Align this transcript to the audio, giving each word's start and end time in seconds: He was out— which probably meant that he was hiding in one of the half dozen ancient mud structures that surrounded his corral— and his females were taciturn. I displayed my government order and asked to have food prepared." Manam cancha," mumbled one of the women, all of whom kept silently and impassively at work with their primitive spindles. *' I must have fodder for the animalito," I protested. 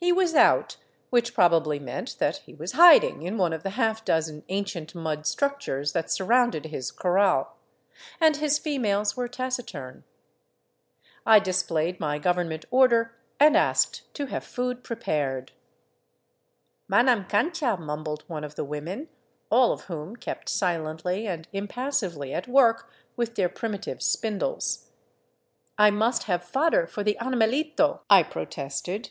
He 0.00 0.12
was 0.12 0.34
out— 0.34 0.76
which 1.10 1.32
probably 1.32 1.78
meant 1.78 2.18
that 2.18 2.36
he 2.44 2.52
was 2.52 2.72
hiding 2.72 3.22
in 3.22 3.38
one 3.38 3.54
of 3.54 3.62
the 3.62 3.70
half 3.70 4.04
dozen 4.04 4.44
ancient 4.50 4.94
mud 4.94 5.26
structures 5.26 5.94
that 5.94 6.10
surrounded 6.10 6.66
his 6.66 6.90
corral— 6.90 7.56
and 8.20 8.36
his 8.36 8.58
females 8.58 9.16
were 9.16 9.28
taciturn. 9.28 10.04
I 11.24 11.38
displayed 11.38 12.00
my 12.00 12.18
government 12.18 12.66
order 12.70 13.14
and 13.40 13.56
asked 13.56 14.12
to 14.16 14.26
have 14.26 14.44
food 14.44 14.84
prepared." 14.84 15.52
Manam 16.92 17.26
cancha," 17.26 17.78
mumbled 17.80 18.24
one 18.28 18.44
of 18.44 18.56
the 18.56 18.64
women, 18.64 19.08
all 19.50 19.72
of 19.72 19.84
whom 19.84 20.16
kept 20.16 20.50
silently 20.50 21.26
and 21.26 21.48
impassively 21.54 22.34
at 22.34 22.46
work 22.46 22.90
with 23.16 23.36
their 23.36 23.48
primitive 23.48 24.02
spindles. 24.02 24.90
*' 25.32 25.68
I 25.78 25.90
must 25.90 26.24
have 26.24 26.44
fodder 26.44 26.86
for 26.86 27.02
the 27.02 27.16
animalito," 27.22 28.00
I 28.10 28.22
protested. 28.22 29.08